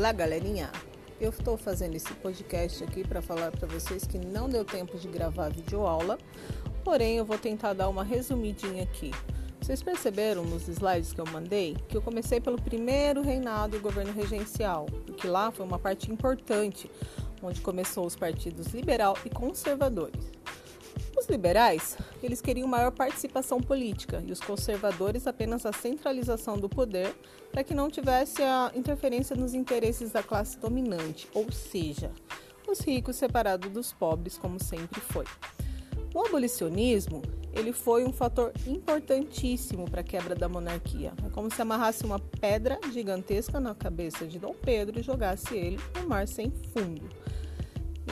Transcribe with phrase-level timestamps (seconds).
[0.00, 0.72] Olá, galerinha!
[1.20, 5.06] Eu estou fazendo esse podcast aqui para falar para vocês que não deu tempo de
[5.06, 6.16] gravar videoaula,
[6.82, 9.10] porém eu vou tentar dar uma resumidinha aqui.
[9.60, 14.10] Vocês perceberam nos slides que eu mandei que eu comecei pelo primeiro reinado do governo
[14.10, 16.90] regencial, porque lá foi uma parte importante,
[17.42, 20.32] onde começou os partidos liberal e conservadores.
[21.30, 27.14] Liberais, eles queriam maior participação política e os conservadores apenas a centralização do poder
[27.52, 32.10] para que não tivesse a interferência nos interesses da classe dominante, ou seja,
[32.68, 35.24] os ricos separados dos pobres, como sempre foi.
[36.12, 41.12] O abolicionismo, ele foi um fator importantíssimo para a quebra da monarquia.
[41.24, 45.78] É como se amarrasse uma pedra gigantesca na cabeça de Dom Pedro e jogasse ele
[46.00, 47.08] no mar sem fundo.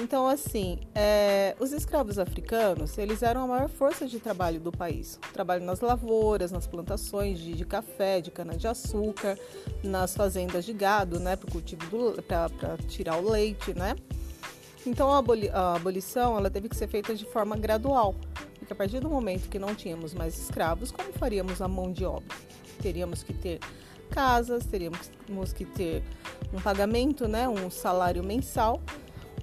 [0.01, 5.19] Então, assim, é, os escravos africanos, eles eram a maior força de trabalho do país.
[5.33, 9.37] Trabalho nas lavouras, nas plantações de, de café, de cana-de-açúcar,
[9.83, 13.97] nas fazendas de gado, né, para cultivo para tirar o leite, né.
[14.87, 18.15] Então, a, aboli a abolição, ela teve que ser feita de forma gradual,
[18.57, 22.05] porque a partir do momento que não tínhamos mais escravos, como faríamos a mão de
[22.05, 22.37] obra?
[22.81, 23.59] Teríamos que ter
[24.11, 25.11] casas, teríamos
[25.53, 26.05] que ter
[26.53, 28.81] um pagamento, né, um salário mensal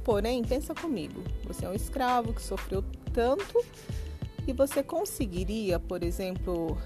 [0.06, 3.66] Porém, pensa comigo, você é um escravo que sofreu tanto
[4.48, 6.78] e você conseguiria, por exemplo,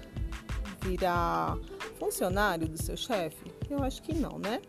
[0.80, 1.58] virar
[1.98, 3.52] funcionário do seu chefe?
[3.68, 4.62] Eu acho que não, né?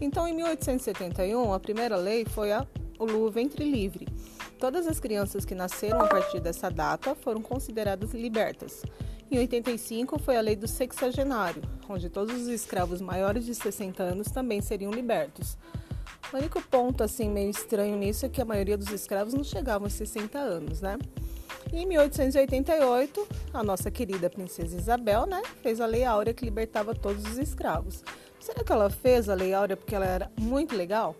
[0.00, 2.64] Então, em 1871, a primeira lei foi a,
[2.96, 4.06] o ventre livre.
[4.60, 8.82] Todas as crianças que nasceram a partir dessa data foram consideradas libertas.
[9.28, 14.28] Em 85 foi a lei do sexagenário, onde todos os escravos maiores de 60 anos
[14.28, 15.58] também seriam libertos.
[16.32, 19.86] O único ponto assim meio estranho nisso é que a maioria dos escravos não chegavam
[19.86, 20.96] a 60 anos, né?
[21.72, 26.94] E em 1888, a nossa querida princesa Isabel, né, fez a Lei Áurea que libertava
[26.94, 28.02] todos os escravos.
[28.40, 31.14] Será que ela fez a Lei Áurea porque ela era muito legal?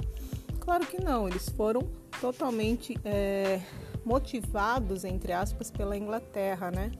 [0.60, 1.82] Claro que não, eles foram
[2.20, 3.60] totalmente é,
[4.04, 6.90] motivados, entre aspas, pela Inglaterra, né?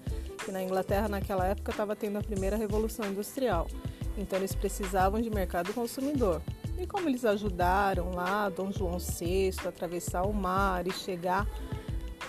[0.45, 3.69] Que na Inglaterra naquela época estava tendo a primeira revolução industrial.
[4.17, 6.43] Então eles precisavam de mercado consumidor.
[6.81, 11.47] E como eles ajudaram lá Dom João VI a atravessar o mar e chegar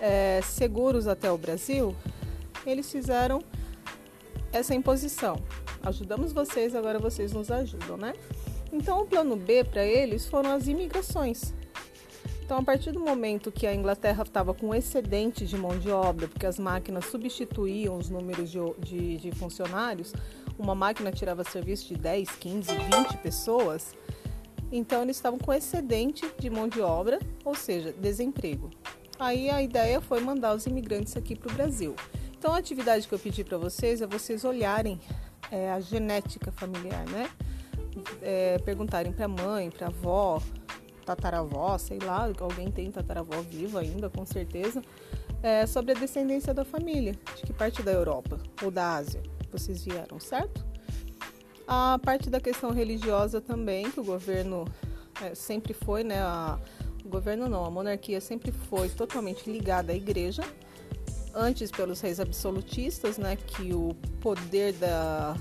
[0.01, 1.95] é, seguros até o Brasil,
[2.65, 3.41] eles fizeram
[4.51, 5.37] essa imposição.
[5.81, 8.13] Ajudamos vocês, agora vocês nos ajudam, né?
[8.73, 11.53] Então, o plano B para eles foram as imigrações.
[12.43, 16.27] Então, a partir do momento que a Inglaterra estava com excedente de mão de obra,
[16.27, 20.13] porque as máquinas substituíam os números de, de, de funcionários,
[20.59, 23.95] uma máquina tirava serviço de 10, 15, 20 pessoas,
[24.71, 28.69] então eles estavam com excedente de mão de obra, ou seja, desemprego.
[29.19, 31.95] Aí a ideia foi mandar os imigrantes aqui para o Brasil.
[32.37, 34.99] Então a atividade que eu pedi para vocês é vocês olharem
[35.51, 37.29] é, a genética familiar, né?
[38.21, 40.41] É, perguntarem para mãe, para avó,
[41.05, 44.81] tataravó, sei lá, alguém tem tataravó viva ainda, com certeza,
[45.43, 49.21] é, sobre a descendência da família, de que parte da Europa ou da Ásia
[49.51, 50.70] vocês vieram, certo?
[51.73, 54.67] A parte da questão religiosa também, que o governo
[55.21, 56.21] é, sempre foi, né?
[56.21, 56.59] A,
[57.05, 60.43] o governo não, a monarquia sempre foi totalmente ligada à igreja.
[61.33, 63.37] Antes pelos reis absolutistas, né?
[63.37, 65.33] Que o poder da,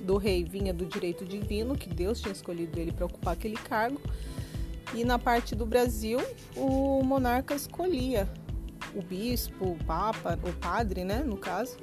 [0.00, 4.00] do rei vinha do direito divino, que Deus tinha escolhido ele para ocupar aquele cargo.
[4.94, 6.20] E na parte do Brasil,
[6.54, 8.28] o monarca escolhia
[8.94, 11.76] o bispo, o papa, o padre, né, no caso,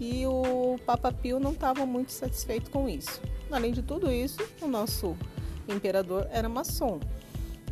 [0.00, 3.20] e o Papa Pio não estava muito satisfeito com isso.
[3.50, 5.16] Além de tudo isso, o nosso
[5.68, 7.00] imperador era maçom.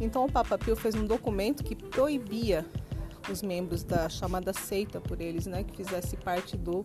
[0.00, 2.64] Então o Papa Pio fez um documento que proibia
[3.30, 6.84] os membros da chamada seita por eles, né, que fizesse parte do,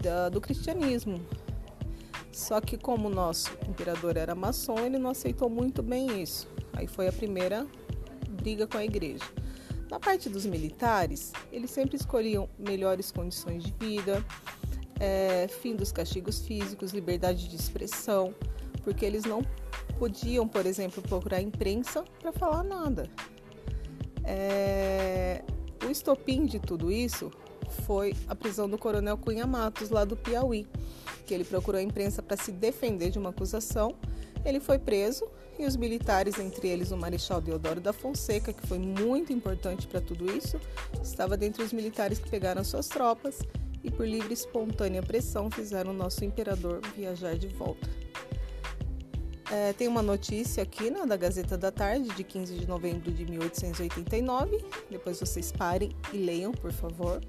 [0.00, 1.20] da, do cristianismo.
[2.32, 6.48] Só que como o nosso imperador era maçom, ele não aceitou muito bem isso.
[6.72, 7.66] Aí foi a primeira
[8.28, 9.24] briga com a igreja.
[9.90, 14.24] Na parte dos militares, eles sempre escolhiam melhores condições de vida,
[14.98, 18.34] é, fim dos castigos físicos, liberdade de expressão,
[18.82, 19.42] porque eles não
[19.98, 23.08] podiam, por exemplo, procurar a imprensa para falar nada.
[24.24, 25.42] É,
[25.86, 27.30] o estopim de tudo isso
[27.86, 30.66] foi a prisão do coronel Cunha Matos, lá do Piauí,
[31.26, 33.94] que ele procurou a imprensa para se defender de uma acusação.
[34.44, 35.26] Ele foi preso
[35.58, 40.00] e os militares, entre eles o Marechal Deodoro da Fonseca, que foi muito importante para
[40.00, 40.60] tudo isso,
[41.02, 43.40] estava dentre os militares que pegaram suas tropas
[43.82, 47.88] e, por livre e espontânea pressão, fizeram o nosso imperador viajar de volta.
[49.50, 53.24] É, tem uma notícia aqui né, da Gazeta da Tarde, de 15 de novembro de
[53.24, 54.64] 1889.
[54.90, 57.20] Depois vocês parem e leiam, por favor.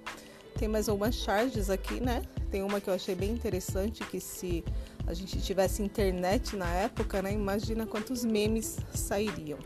[0.57, 2.21] Tem mais algumas charges aqui, né?
[2.55, 4.63] Tem uma que eu achei bem interessante que se
[5.05, 9.59] a gente tivesse internet na época, né, imagina quantos memes sairiam.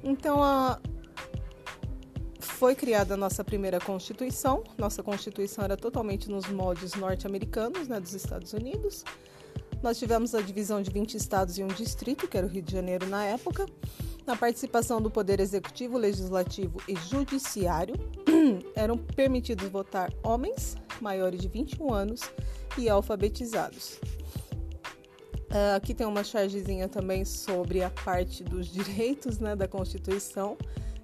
[0.00, 0.78] Então a
[2.38, 4.62] foi criada a nossa primeira Constituição.
[4.78, 9.04] Nossa Constituição era totalmente nos moldes norte-americanos, né, dos Estados Unidos.
[9.82, 12.70] Nós tivemos a divisão de 20 estados e um distrito, que era o Rio de
[12.70, 13.66] Janeiro na época.
[14.24, 17.96] Na participação do Poder Executivo, Legislativo e Judiciário,
[18.76, 22.20] eram permitidos votar homens maiores de 21 anos
[22.78, 23.98] e alfabetizados.
[25.50, 30.56] Uh, aqui tem uma chargezinha também sobre a parte dos direitos né, da Constituição,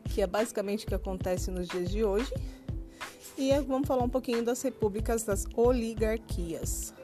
[0.05, 2.33] que é basicamente o que acontece nos dias de hoje.
[3.37, 6.95] E vamos falar um pouquinho das repúblicas das oligarquias.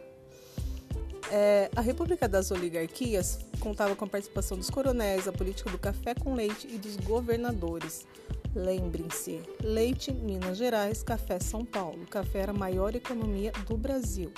[1.30, 6.14] É, a República das Oligarquias contava com a participação dos coronéis, a política do café
[6.14, 8.06] com leite e dos governadores.
[8.54, 12.02] Lembrem-se, leite Minas Gerais, café São Paulo.
[12.02, 14.32] O café era a maior economia do Brasil.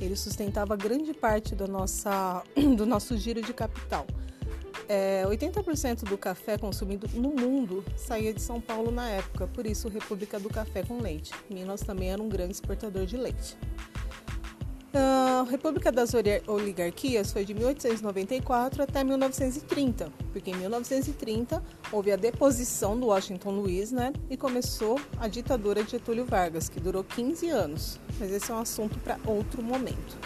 [0.00, 2.44] Ele sustentava grande parte nossa,
[2.76, 4.06] do nosso giro de capital.
[4.88, 9.88] É, 80% do café consumido no mundo saía de São Paulo na época, por isso
[9.88, 11.32] República do Café com Leite.
[11.50, 13.56] Minas também era um grande exportador de leite.
[14.98, 16.14] A República das
[16.46, 21.62] Oligarquias foi de 1894 até 1930, porque em 1930
[21.92, 26.80] houve a deposição do Washington Luiz, né, e começou a ditadura de Getúlio Vargas, que
[26.80, 28.00] durou 15 anos.
[28.18, 30.16] Mas esse é um assunto para outro momento.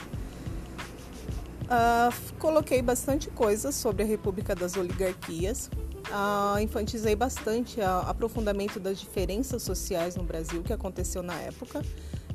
[1.64, 5.69] Uh, coloquei bastante coisa sobre a República das Oligarquias.
[6.08, 11.82] Uh, bastante o aprofundamento das diferenças sociais no Brasil que aconteceu na época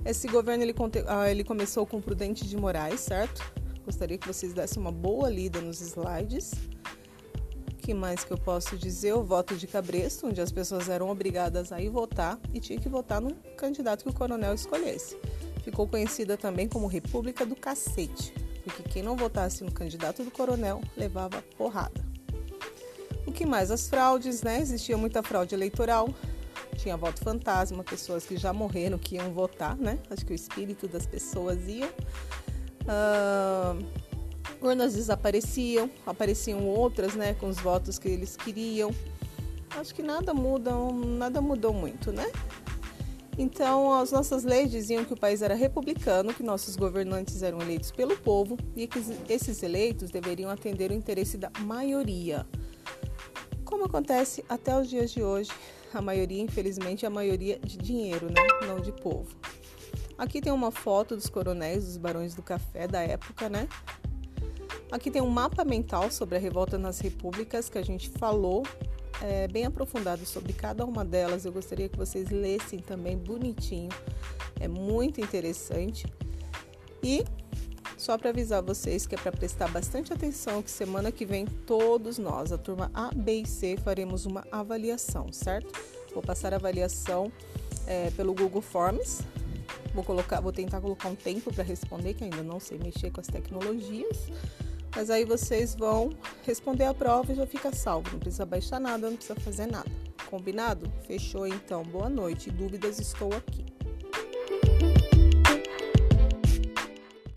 [0.06, 0.76] esse governo ele,
[1.08, 3.44] ah, ele começou com Prudente de Moraes, certo?
[3.84, 6.54] Gostaria que vocês dessem uma boa lida nos slides.
[7.72, 9.14] O que mais que eu posso dizer?
[9.14, 12.88] O voto de Cabresto, onde as pessoas eram obrigadas a ir votar e tinha que
[12.88, 15.18] votar no candidato que o coronel escolhesse.
[15.64, 18.32] Ficou conhecida também como República do Cacete,
[18.64, 22.06] porque quem não votasse no candidato do coronel levava porrada.
[23.26, 23.72] O que mais?
[23.72, 24.60] As fraudes, né?
[24.60, 26.14] Existia muita fraude eleitoral,
[26.76, 30.00] tinha voto fantasma, pessoas que já morreram que iam votar, né?
[30.10, 31.90] Acho que o espírito das pessoas ia.
[32.86, 33.84] Uh,
[34.62, 37.34] urnas desapareciam, apareciam outras, né?
[37.34, 38.92] Com os votos que eles queriam.
[39.72, 40.72] Acho que nada muda,
[41.18, 42.32] nada mudou muito, né?
[43.38, 47.92] Então, as nossas leis diziam que o país era republicano, que nossos governantes eram eleitos
[47.92, 52.48] pelo povo e que esses eleitos deveriam atender o interesse da maioria.
[53.66, 55.52] Como acontece até os dias de hoje,
[55.98, 58.68] a maioria, infelizmente, é a maioria de dinheiro, né?
[58.68, 59.36] Não de povo.
[60.18, 63.68] Aqui tem uma foto dos coronéis, dos barões do café da época, né?
[64.92, 68.64] Aqui tem um mapa mental sobre a revolta nas repúblicas que a gente falou,
[69.22, 71.44] é, bem aprofundado sobre cada uma delas.
[71.44, 73.90] Eu gostaria que vocês lessem também bonitinho,
[74.60, 76.06] é muito interessante.
[77.04, 77.26] E
[78.06, 82.20] só para avisar vocês que é para prestar bastante atenção que semana que vem todos
[82.20, 85.74] nós, a turma A, B e C, faremos uma avaliação, certo?
[86.14, 87.32] Vou passar a avaliação
[87.88, 89.24] é, pelo Google Forms.
[89.92, 93.22] Vou colocar, vou tentar colocar um tempo para responder, que ainda não sei mexer com
[93.22, 94.28] as tecnologias.
[94.96, 96.12] Mas aí vocês vão
[96.46, 98.12] responder a prova e já fica salvo.
[98.12, 99.90] Não precisa baixar nada, não precisa fazer nada.
[100.30, 100.92] Combinado?
[101.08, 101.82] Fechou então.
[101.82, 102.52] Boa noite.
[102.52, 103.65] Dúvidas estou aqui.